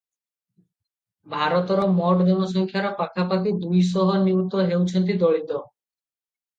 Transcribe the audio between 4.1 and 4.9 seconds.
ନିୟୁତ